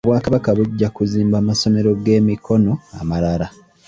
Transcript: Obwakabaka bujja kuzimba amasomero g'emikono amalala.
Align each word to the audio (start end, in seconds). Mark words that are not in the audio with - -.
Obwakabaka 0.05 0.49
bujja 0.57 0.87
kuzimba 0.95 1.35
amasomero 1.39 1.89
g'emikono 2.03 2.73
amalala. 2.99 3.47